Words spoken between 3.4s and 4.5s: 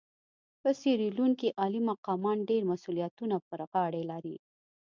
پر غاړه لري.